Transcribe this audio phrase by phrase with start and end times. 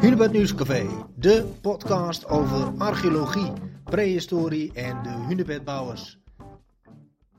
[0.00, 3.52] Hunebed Nieuwscafé, de podcast over archeologie,
[3.84, 6.18] prehistorie en de hunebedbouwers.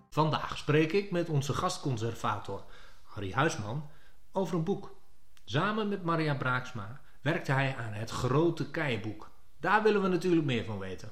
[0.10, 2.63] Vandaag spreek ik met onze gastconservator
[3.04, 3.89] Harry Huisman
[4.31, 4.96] over een boek.
[5.46, 9.32] Samen met Maria Braaksma werkte hij aan het grote keienboek.
[9.60, 11.12] Daar willen we natuurlijk meer van weten.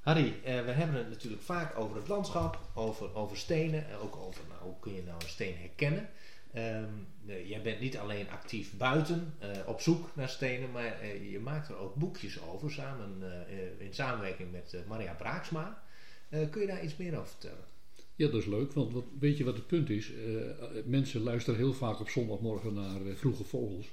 [0.00, 4.16] Harry, eh, we hebben het natuurlijk vaak over het landschap, over, over stenen en ook
[4.16, 6.08] over nou, hoe kun je nou een steen herkennen.
[6.52, 6.84] Ehm,
[7.26, 11.38] eh, jij bent niet alleen actief buiten eh, op zoek naar stenen, maar eh, je
[11.38, 13.16] maakt er ook boekjes over samen,
[13.48, 15.82] eh, in samenwerking met Maria Braaksma.
[16.50, 17.64] Kun je daar iets meer over vertellen?
[18.16, 20.10] Ja, dat is leuk, want wat, weet je wat het punt is?
[20.84, 23.86] Mensen luisteren heel vaak op zondagmorgen naar vroege vogels.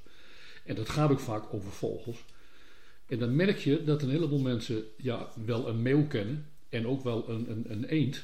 [0.65, 2.25] En dat gaat ook vaak over vogels.
[3.07, 7.03] En dan merk je dat een heleboel mensen ja, wel een meeuw kennen en ook
[7.03, 8.23] wel een, een, een eend.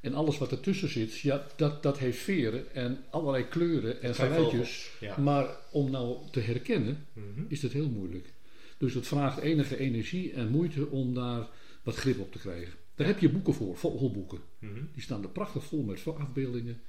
[0.00, 4.90] En alles wat ertussen zit, ja, dat, dat heeft veren en allerlei kleuren en geluidjes.
[5.00, 5.18] ja.
[5.18, 7.44] Maar om nou te herkennen, Mhm.
[7.48, 8.32] is dat heel moeilijk.
[8.78, 11.48] Dus het vraagt enige energie en moeite om daar
[11.82, 12.72] wat grip op te krijgen.
[12.94, 14.38] Daar heb je boeken voor, vogelboeken.
[14.58, 14.80] Mhm.
[14.92, 16.80] Die staan er prachtig vol met afbeeldingen.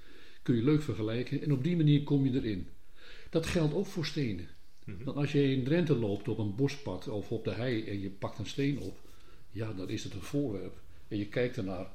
[0.43, 2.67] Kun je leuk vergelijken en op die manier kom je erin.
[3.29, 4.47] Dat geldt ook voor stenen.
[4.85, 5.03] Mhm.
[5.03, 8.09] Want als je in Drenthe loopt op een bospad of op de hei en je
[8.09, 8.99] pakt een steen op,
[9.51, 10.79] ja, dan is het een voorwerp.
[11.07, 11.87] En je kijkt ernaar.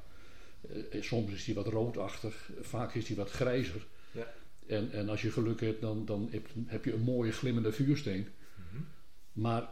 [0.61, 3.85] Eh, soms is die wat roodachtig, vaak is die wat grijzer.
[4.11, 4.33] Ja.
[4.67, 8.27] En, en als je geluk hebt, dan, dan heb, heb je een mooie glimmende vuursteen.
[8.55, 8.81] Mhm.
[9.31, 9.69] Maar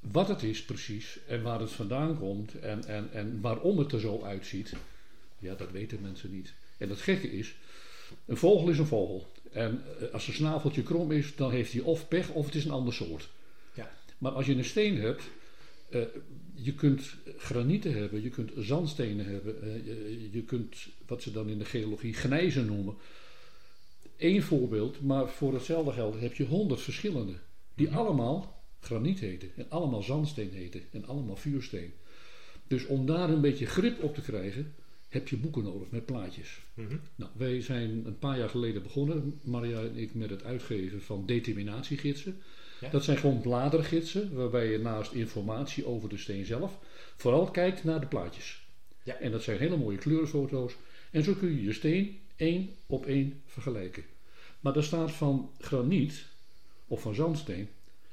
[0.00, 4.00] wat het is precies en waar het vandaan komt en, en, en waarom het er
[4.00, 4.72] zo uitziet,
[5.38, 6.54] ja, dat weten mensen niet.
[6.78, 7.54] En het gekke is,
[8.26, 9.32] een vogel is een vogel.
[9.52, 12.64] En eh, als zijn snaveltje krom is, dan heeft hij of pech of het is
[12.64, 13.28] een ander soort.
[13.74, 13.90] Ja.
[14.18, 15.22] Maar als je een steen hebt,
[15.90, 16.00] eh,
[16.54, 21.48] je kunt granieten hebben, je kunt zandstenen hebben, eh, je, je kunt wat ze dan
[21.48, 22.94] in de geologie gnijzen noemen.
[24.16, 27.34] Eén voorbeeld, maar voor hetzelfde geld heb je honderd verschillende,
[27.74, 27.96] die Mhm.
[27.96, 31.92] allemaal graniet heten en allemaal zandsteen heten en allemaal vuursteen.
[32.66, 34.74] Dus om daar een beetje grip op te krijgen,
[35.08, 36.60] heb je boeken nodig met plaatjes.
[36.74, 36.96] Mhm.
[37.14, 41.26] Nou, wij zijn een paar jaar geleden begonnen, Maria en ik, met het uitgeven van
[41.26, 42.42] determinatiegidsen.
[42.80, 42.90] Ja.
[42.90, 46.78] Dat zijn gewoon bladergidsen, waarbij je naast informatie over de steen zelf
[47.16, 48.66] vooral kijkt naar de plaatjes.
[49.02, 49.18] Ja.
[49.18, 50.76] En dat zijn hele mooie kleurenfoto's.
[51.10, 54.04] En zo kun je je steen één op één vergelijken.
[54.60, 56.24] Maar daar staat van graniet
[56.86, 57.68] of van zandsteen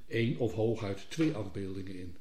[0.08, 2.16] één of hooguit twee afbeeldingen in.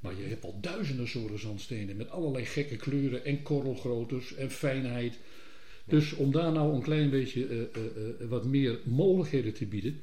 [0.00, 5.18] Maar je hebt al duizenden soorten zandstenen met allerlei gekke kleuren en korrelgroottes en fijnheid.
[5.84, 7.66] Dus om daar nou een klein beetje eh, eh,
[8.20, 10.00] eh, wat meer mogelijkheden te bieden,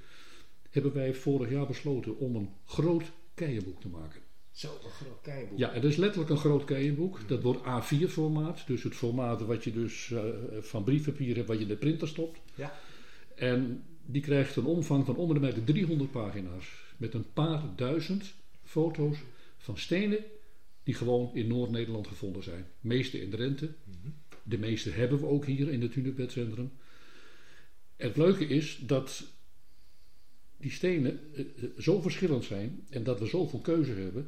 [0.76, 3.04] hebben wij vorig jaar besloten om een groot
[3.34, 4.22] keienboek te maken.
[4.52, 5.58] Zo, een groot keienboek.
[5.58, 7.28] Ja, het is letterlijk een groot keienboek.
[7.28, 10.24] Dat wordt A4 formaat, dus het formaat wat je dus eh,
[10.60, 12.40] van briefpapier hebt, wat je in de printer stopt.
[12.56, 12.80] Ja.
[13.36, 16.72] En die krijgt een omvang van onder de 300 pagina's.
[16.98, 19.18] Met een paar duizend foto's
[19.58, 20.20] van stenen
[20.84, 22.66] die gewoon in Noord-Nederland gevonden zijn.
[22.82, 23.74] De meeste in Drenthe.
[23.84, 24.10] Mhm.
[24.44, 26.72] De meeste hebben we ook hier in het Hunebedcentrum.
[27.96, 29.24] Het leuke is dat
[30.58, 34.28] die stenen eh, eh, zo verschillend zijn en dat we zoveel keuze hebben,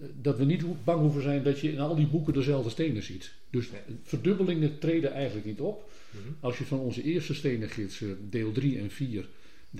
[0.00, 3.02] eh, dat we niet bang hoeven zijn dat je in al die boeken dezelfde stenen
[3.02, 3.32] ziet.
[3.50, 3.68] Dus
[4.02, 5.90] verdubbelingen treden eigenlijk niet op.
[6.10, 6.32] Mhm.
[6.40, 9.28] Als je van onze eerste stenengidsen, deel 3 en 4,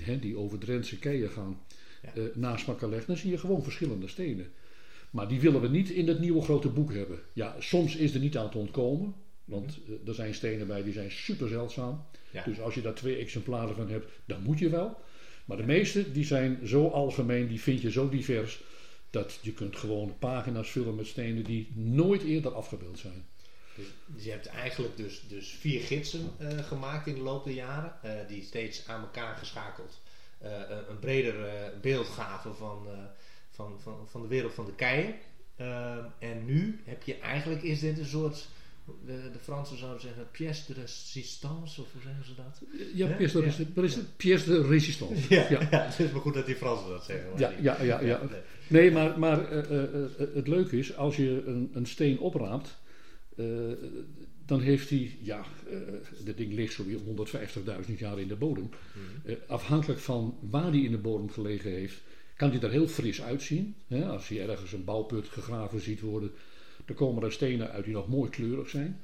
[0.01, 1.59] hè, die over Drentse keien gaan,
[2.33, 4.47] naast elkaar legt, dan zie je gewoon verschillende stenen.
[5.13, 7.19] Maar die willen we niet in het nieuwe grote boek hebben.
[7.33, 9.13] Ja, soms is er niet aan te ontkomen,
[9.45, 12.05] want eh, er zijn stenen bij die zijn super zeldzaam.
[12.31, 12.43] Ja.
[12.43, 14.97] Dus als je daar twee exemplaren van hebt, dan moet je wel.
[15.45, 18.61] Maar de meeste die zijn zo algemeen, die vind je zo divers,
[19.09, 23.25] dat je kunt gewoon pagina's vullen met stenen die nooit eerder afgebeeld zijn.
[23.75, 27.53] Dus, dus je hebt eigenlijk dus, dus vier gidsen eh, gemaakt in de loop der
[27.53, 30.01] jaren, eh, die steeds aan elkaar geschakeld
[30.37, 30.51] eh,
[30.89, 31.35] een, breder
[31.81, 32.87] beeld gaven van,
[33.51, 35.15] van, van, van de wereld van de keien.
[35.55, 38.47] Eh, en nu heb je eigenlijk, is dit een soort,
[39.05, 42.61] de, de Fransen zouden zeggen, pièce de résistance, of hoe zeggen ze dat?
[42.93, 43.15] Ja, Hè?
[43.15, 43.41] pièce
[44.49, 44.67] de, Ja.
[44.67, 45.33] résistance.
[45.35, 45.67] Ja, Ja.
[45.71, 45.85] ja.
[45.85, 47.29] het is maar goed dat die Fransen dat zeggen.
[47.37, 48.21] Ja, die- ja, ja, ja.
[48.29, 48.39] nee.
[48.67, 52.81] Nee, maar, maar eh, eh, eh, het leuke is, als je een, een steen opraapt,
[54.45, 55.45] dan heeft hij, ja,
[56.25, 56.99] dat ding ligt zo weer
[57.87, 58.69] 150.000 jaar in de bodem.
[59.25, 59.35] Mhm.
[59.47, 62.01] Afhankelijk van waar die in de bodem gelegen heeft,
[62.35, 63.75] kan die er heel fris uitzien.
[63.87, 64.05] Hè?
[64.05, 66.31] Als je ergens een bouwput gegraven ziet worden,
[66.85, 69.01] dan komen er stenen uit die nog mooi kleurig zijn.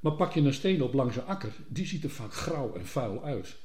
[0.00, 2.86] Maar pak je een steen op langs een akker, die ziet er vaak grauw en
[2.86, 3.56] vuil uit.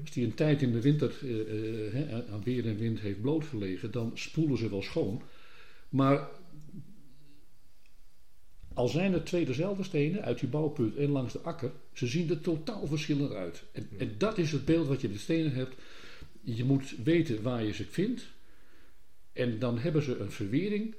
[0.00, 3.90] Als die een tijd in de winter eh, eh, aan weer en wind heeft blootgelegen,
[3.90, 5.22] dan spoelen ze wel schoon.
[5.88, 6.28] Maar
[8.74, 12.30] al zijn er twee dezelfde stenen uit die bouwput en langs de akker, ze zien
[12.30, 13.62] er totaal verschillend uit.
[13.72, 15.74] En, en dat is het beeld wat je de stenen hebt.
[16.40, 18.26] je moet weten waar je ze vindt.
[19.32, 20.94] En dan hebben ze een verwering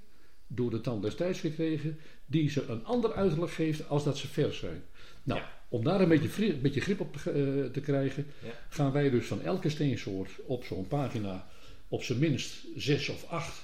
[0.47, 4.59] door de tand destijds gekregen, die ze een ander uiterlijk geeft als dat ze vers
[4.59, 4.83] zijn.
[5.23, 8.49] Nou, om daar een beetje, een beetje grip op te, uh, te krijgen, Ja.
[8.69, 11.47] gaan wij dus van elke steensoort op zo'n pagina
[11.87, 13.63] op zijn minst zes of acht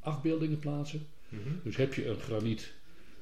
[0.00, 1.06] afbeeldingen plaatsen.
[1.28, 1.48] Mhm.
[1.64, 2.72] Dus heb je een graniet,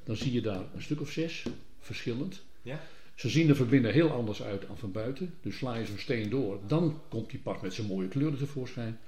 [0.05, 1.43] dan zie je daar een stuk of zes,
[1.81, 2.43] verschillend.
[2.63, 2.81] Ja.
[3.15, 5.35] Ze zien er van binnen heel anders uit dan van buiten.
[5.43, 8.99] Dus sla je zo'n steen door, dan komt die pas met zijn mooie kleuren tevoorschijn.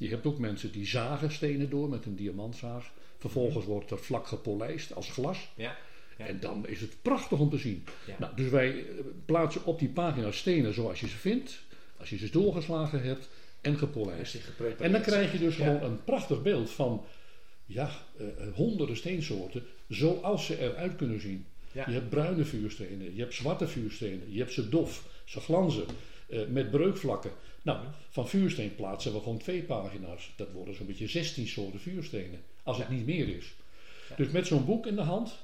[0.00, 2.90] Je hebt ook mensen die zagen stenen door met een diamantzaag.
[3.18, 5.48] Vervolgens wordt er vlak gepolijst als glas.
[5.54, 5.76] Ja.
[6.16, 6.26] Ja.
[6.26, 7.84] En dan is het prachtig om te zien.
[8.06, 8.14] Ja.
[8.18, 11.60] Nou, dus wij eh, plaatsen op die pagina stenen zoals je ze vindt.
[11.96, 13.28] Als je ze doorgeslagen hebt
[13.60, 14.38] en gepolijst.
[14.78, 17.04] En dan krijg je dus gewoon een prachtig beeld van
[17.66, 21.46] ja, eh, eh, honderden steensoorten zoals ze eruit kunnen zien.
[21.72, 25.84] Je hebt bruine vuurstenen, je hebt zwarte vuurstenen, je hebt ze dof, ze glanzen
[26.30, 27.30] eh, met breukvlakken.
[27.62, 30.32] Nou, van vuursteen plaatsen we gewoon twee pagina's.
[30.36, 33.54] Dat worden zo'n beetje 16 soorten vuurstenen, als het niet meer is.
[34.16, 35.38] Dus met zo'n boek in de hand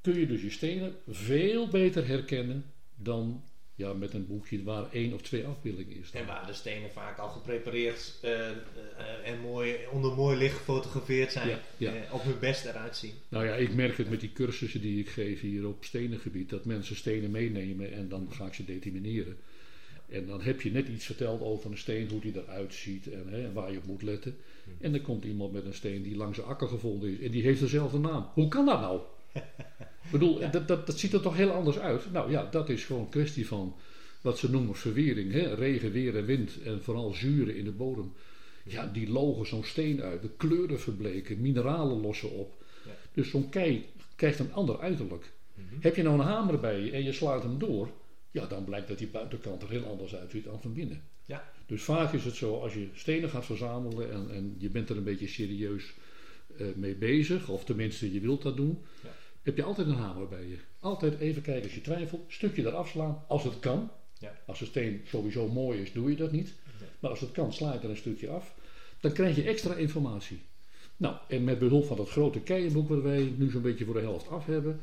[0.00, 2.64] kun je dus je stenen veel beter herkennen
[2.94, 3.42] dan
[3.74, 6.10] ja, met een boekje waar één of twee afbeeldingen is.
[6.10, 8.56] En waar de stenen vaak al geprepareerd eh, eh,
[9.24, 11.48] en mooi, onder mooi licht gefotografeerd zijn.
[11.48, 11.92] Ja, ja.
[12.10, 13.12] op hun best eruit zien.
[13.28, 16.64] Nou ja, ik merk het met die cursussen die ik geef hier op stenengebied, dat
[16.64, 19.36] mensen stenen meenemen en dan ga ik ze determineren.
[20.14, 23.28] En dan heb je net iets verteld over een steen, hoe die eruit ziet en
[23.28, 24.36] hè, waar je op moet letten.
[24.80, 27.42] En dan komt iemand met een steen die langs de akker gevonden is en die
[27.42, 28.26] heeft dezelfde naam.
[28.32, 29.00] Hoe kan dat nou?
[30.04, 32.12] Ik bedoel, dat, dat, dat ziet er toch heel anders uit?
[32.12, 33.76] Nou ja, dat is gewoon een kwestie van
[34.20, 35.32] wat ze noemen verwering.
[35.32, 35.54] Hè?
[35.54, 38.12] Regen, weer en wind en vooral zuren in de bodem.
[38.64, 40.22] Ja, die logen zo'n steen uit.
[40.22, 42.64] De kleuren verbleken, mineralen lossen op.
[42.84, 42.90] Ja.
[43.12, 45.32] Dus zo'n kei krijgt een ander uiterlijk.
[45.54, 45.64] Mhm.
[45.80, 47.88] Heb je nou een hamer bij je en je slaat hem door,
[48.34, 51.02] ja, dan blijkt dat die buitenkant er heel anders uitziet dan van binnen.
[51.24, 51.50] Ja.
[51.66, 54.96] Dus vaak is het zo, als je stenen gaat verzamelen en, en je bent er
[54.96, 55.92] een beetje serieus
[56.58, 59.08] eh, mee bezig, of tenminste je wilt dat doen, Ja.
[59.42, 60.56] heb je altijd een hamer bij je.
[60.80, 63.90] Altijd even kijken als je twijfelt, stukje eraf slaan, als het kan.
[64.18, 64.38] Ja.
[64.46, 66.54] Als de steen sowieso mooi is, doe je dat niet.
[67.00, 68.54] Maar als het kan, sla je er een stukje af.
[69.00, 70.40] Dan krijg je extra informatie.
[70.96, 74.00] Nou, en met behulp van dat grote keienboek wat wij nu zo'n beetje voor de
[74.00, 74.80] helft af hebben,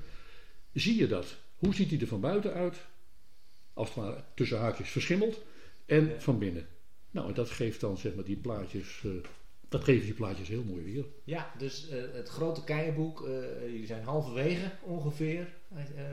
[0.74, 1.36] zie je dat.
[1.58, 2.76] Hoe ziet hij er van buiten uit?
[3.74, 5.42] Als het ware tussen haakjes verschimmeld.
[5.86, 6.20] En Ja.
[6.20, 6.68] van binnen.
[7.12, 9.12] Nou, en dat geeft dan zeg maar die plaatjes, eh,
[9.70, 11.06] dat geeft die plaatjes heel mooi weer.
[11.24, 15.48] Ja, dus eh, het grote keienboek, eh, jullie zijn halverwege ongeveer,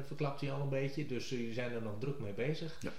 [0.07, 1.07] verklapt hij al een beetje.
[1.07, 2.79] Dus jullie zijn er nog druk mee bezig.
[2.81, 2.93] Ja.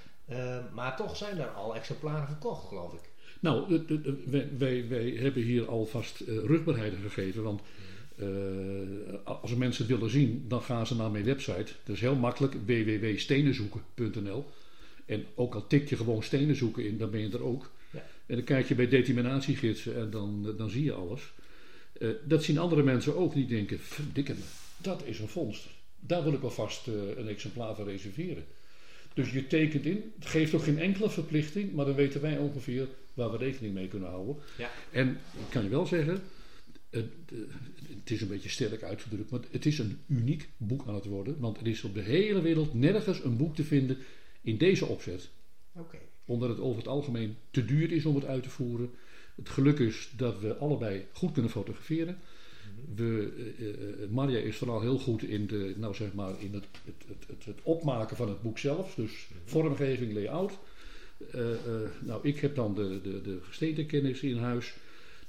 [0.74, 3.10] Maar toch zijn er al exemplaren verkocht, geloof ik.
[3.40, 3.84] Nou,
[4.26, 7.44] wij, wij, wij hebben hier alvast rugbaarheid gegeven.
[7.44, 7.62] Want
[9.24, 11.74] als mensen het willen zien, dan gaan ze naar mijn website.
[11.84, 14.46] Dat is heel makkelijk, www.stenenzoeken.nl.
[15.06, 17.72] En ook al tik je gewoon stenen zoeken in, dan ben je er ook.
[17.92, 18.06] Ja.
[18.26, 21.34] En dan kijk je bij determinatiegidsen en dan, dan zie je alles.
[22.00, 24.40] Eh, dat zien andere mensen ook, die denken, verdikke me,
[24.78, 25.68] dat is een vondst.
[26.00, 28.46] Daar wil ik alvast eh een exemplaar van reserveren.
[29.14, 32.88] Dus je tekent in, het geeft ook geen enkele verplichting, maar dan weten wij ongeveer
[33.14, 34.36] waar we rekening mee kunnen houden.
[34.58, 34.70] Ja.
[34.92, 36.22] En ik kan je wel zeggen,
[36.90, 37.38] het, eh,
[38.00, 41.40] het is een beetje sterk uitgedrukt, maar het is een uniek boek aan het worden.
[41.40, 43.98] Want er is op de hele wereld nergens een boek te vinden
[44.42, 45.30] in deze opzet.
[45.74, 45.98] Oké.
[46.26, 48.92] Omdat het over het algemeen te duur is om het uit te voeren.
[49.36, 52.18] Het geluk is dat we allebei goed kunnen fotograferen.
[52.96, 56.66] We, eh, eh, Marja is vooral heel goed in, de, nou zeg maar, in het,
[56.86, 58.96] het, het, het, opmaken van het boek zelf.
[58.96, 60.58] Dus vormgeving, layout.
[61.32, 61.42] Eh,
[62.00, 64.76] nou, ik heb dan de, de, de in huis.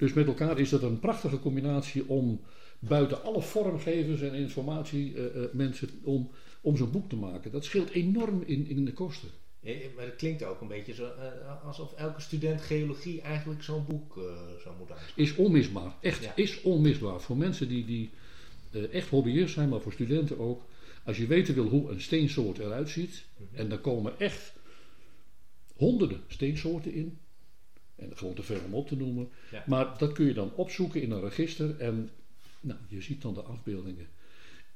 [0.00, 2.40] Dus met elkaar is dat een prachtige combinatie om
[2.78, 6.30] buiten alle vormgevers en informatie eh, eh, mensen om,
[6.60, 7.50] om zo'n boek te maken.
[7.50, 9.28] Dat scheelt enorm in, in de kosten.
[9.96, 14.12] Maar het klinkt ook een beetje zo, eh, alsof elke student geologie eigenlijk zo'n boek
[14.62, 15.22] zou moeten aanschaffen.
[15.22, 15.94] Is onmisbaar.
[16.00, 16.36] Echt, Ja.
[16.36, 17.20] is onmisbaar.
[17.20, 18.10] Voor mensen die, die
[18.90, 20.62] echt hobbyist zijn, maar voor studenten ook.
[21.04, 23.24] Als je weten wil hoe een steensoort eruit ziet.
[23.52, 24.52] En daar komen echt
[25.76, 27.18] honderden steensoorten in.
[28.00, 29.28] En gewoon te veel om op te noemen.
[29.50, 29.64] Ja.
[29.66, 31.78] Maar dat kun je dan opzoeken in een register.
[31.78, 32.10] En
[32.60, 34.06] nou, je ziet dan de afbeeldingen.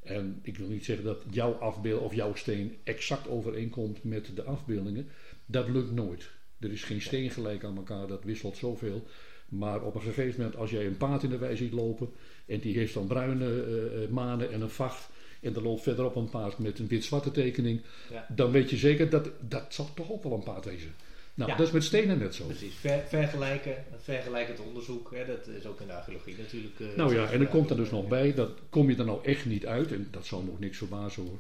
[0.03, 4.43] En ik wil niet zeggen dat jouw afbeeld of jouw steen exact overeenkomt met de
[4.43, 5.09] afbeeldingen.
[5.47, 6.31] Dat lukt nooit.
[6.59, 9.07] Er is geen steen gelijk aan elkaar, dat wisselt zoveel.
[9.49, 12.11] Maar op een gegeven moment, als jij een paard in de wei ziet lopen.
[12.47, 15.09] en die heeft dan bruine eh, eh, manen en een vacht.
[15.41, 17.81] en er loopt verderop een paard met een wit-zwarte tekening.
[18.11, 18.27] Ja.
[18.35, 20.95] dan weet je zeker dat dat zal toch ook wel een paard wezen.
[21.35, 21.57] Nou, Ja.
[21.57, 22.45] dat is met stenen net zo.
[22.47, 26.81] Precies, Ver, vergelijken, vergelijkend onderzoek, hè, dat is ook in de archeologie natuurlijk.
[26.81, 28.11] eh, Nou ja, en er komt er dus gebruikt.
[28.11, 30.79] nog bij, dat kom je er nou echt niet uit, en dat zal nog niks
[30.79, 31.39] verbazen hoor.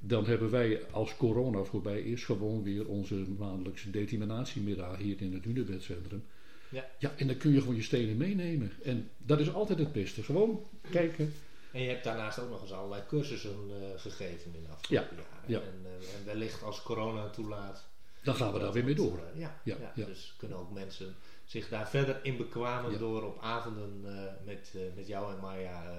[0.00, 5.44] dan hebben wij als corona voorbij is gewoon weer onze maandelijkse determinatiemiddag hier in het
[5.44, 6.24] Hunebedcentrum.
[6.68, 6.84] Ja.
[6.98, 8.72] ja, en dan kun je gewoon je stenen meenemen.
[8.84, 10.22] En dat is altijd het beste.
[10.22, 11.32] Gewoon kijken.
[11.72, 15.22] En je hebt daarnaast ook nog eens allerlei cursussen uh, gegeven in de afgelopen Ja,
[15.22, 15.44] jaren.
[15.46, 15.58] ja.
[15.60, 17.88] En, uh, en wellicht als corona toelaat.
[18.22, 19.20] Dan gaan we daar weer mee door.
[19.34, 24.22] Ja, Ja, dus kunnen ook mensen zich daar verder in bekwamen door op avonden eh,
[24.46, 25.84] met, eh, met jou en Maya.
[25.90, 25.96] eh,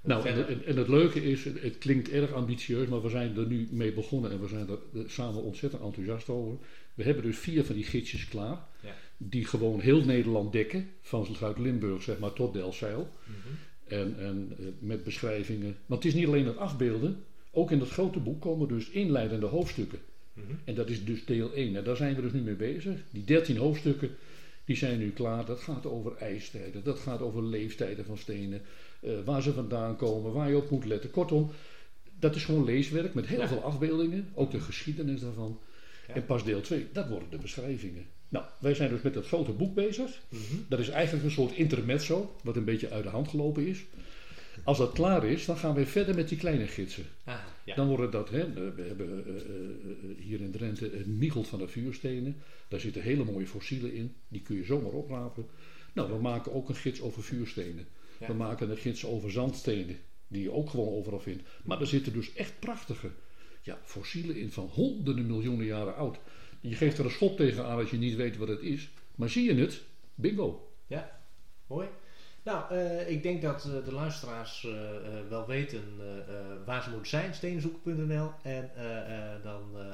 [0.00, 3.36] Nou, en, en, en het leuke is, het, het klinkt erg ambitieus, maar we zijn
[3.36, 4.78] er nu mee begonnen en we zijn er
[5.10, 6.56] samen ontzettend enthousiast over.
[6.94, 8.94] We hebben dus vier van die gidsjes klaar, Ja.
[9.16, 13.12] die gewoon heel Nederland dekken, van Zuid-Limburg zeg maar tot Delfzijl.
[13.24, 13.54] Mhm.
[13.94, 15.76] En, en met beschrijvingen.
[15.86, 19.46] Want het is niet alleen het afbeelden, ook in het grote boek komen dus inleidende
[19.46, 19.98] hoofdstukken.
[20.34, 20.52] Mhm.
[20.64, 21.76] En dat is dus deel 1.
[21.76, 22.94] En daar zijn we dus nu mee bezig.
[23.10, 24.10] Die 13 hoofdstukken
[24.64, 25.44] die zijn nu klaar.
[25.44, 28.62] Dat gaat over ijstijden, dat gaat over leeftijden van stenen,
[29.00, 31.10] eh, waar ze vandaan komen, waar je op moet letten.
[31.10, 31.50] Kortom,
[32.18, 33.48] dat is gewoon leeswerk met heel Ja.
[33.48, 35.58] veel afbeeldingen, ook de geschiedenis daarvan.
[36.08, 36.14] Ja.
[36.14, 38.06] En pas deel 2, dat worden de beschrijvingen.
[38.28, 40.20] Nou, wij zijn dus met het grote boek bezig.
[40.28, 40.42] Mhm.
[40.68, 43.84] Dat is eigenlijk een soort intermezzo, wat een beetje uit de hand gelopen is.
[44.64, 47.04] Als dat klaar is, dan gaan we verder met die kleine gidsen.
[47.24, 47.34] Ah,
[47.64, 47.74] ja.
[47.74, 51.58] Dan worden dat, hè, we hebben eh, eh, eh, hier in Drenthe een Michelt van
[51.58, 52.36] de vuurstenen.
[52.68, 55.46] Daar zitten hele mooie fossielen in, die kun je zomaar oprapen.
[55.92, 57.86] Nou, we maken ook een gids over vuurstenen.
[58.20, 58.26] Ja.
[58.26, 59.96] We maken een gids over zandstenen,
[60.28, 61.42] die je ook gewoon overal vindt.
[61.64, 63.10] Maar er zitten dus echt prachtige
[63.62, 66.18] ja, fossielen in van honderden miljoenen jaren oud.
[66.60, 68.90] Je geeft er een schop tegen aan als je niet weet wat het is.
[69.14, 69.82] Maar zie je het?
[70.14, 70.72] Bingo.
[70.86, 71.26] Ja,
[71.66, 71.88] mooi.
[72.44, 74.72] Nou, eh, ik denk dat eh, de luisteraars eh,
[75.28, 75.82] wel weten
[76.64, 78.30] waar ze moeten zijn, steenzoeken.nl.
[78.42, 79.84] En eh, eh, dan eh,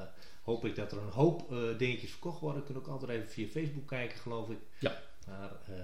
[0.43, 2.65] hoop ik dat er een hoop eh, dingetjes verkocht worden.
[2.65, 4.59] Kunt ook altijd even via Facebook kijken, geloof ik.
[4.79, 4.93] Ja.
[5.27, 5.75] Maar eh,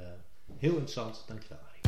[0.58, 1.80] heel interessant, dankjewel Arie.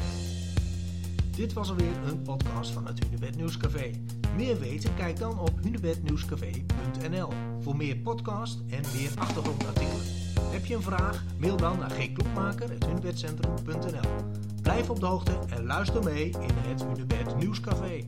[1.37, 3.91] Dit was alweer een podcast van het Hunebed Nieuwscafé.
[4.37, 4.95] Meer weten?
[4.95, 7.29] Kijk dan op hunebednieuwscafé.nl
[7.61, 10.05] voor meer podcast en meer achtergrondartikelen.
[10.41, 11.25] Heb je een vraag?
[11.39, 18.01] Mail dan naar gklokmaker.hunebedcentrum.nl Blijf op de hoogte en luister mee in het Hunebed Nieuwscafé.